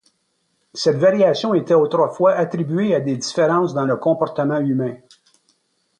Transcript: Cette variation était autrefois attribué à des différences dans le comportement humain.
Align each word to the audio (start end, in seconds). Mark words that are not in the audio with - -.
Cette 0.73 0.97
variation 0.97 1.53
était 1.53 1.75
autrefois 1.75 2.31
attribué 2.31 2.95
à 2.95 2.99
des 3.01 3.15
différences 3.17 3.75
dans 3.75 3.85
le 3.85 3.97
comportement 3.97 4.59
humain. 4.59 4.95